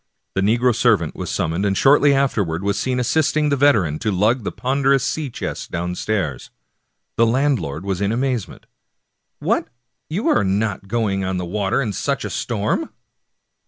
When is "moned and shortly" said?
1.51-2.11